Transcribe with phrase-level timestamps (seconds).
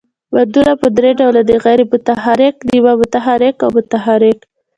[0.33, 4.39] بندونه په درې ډوله دي، غیر متحرک، نیمه متحرک او متحرک.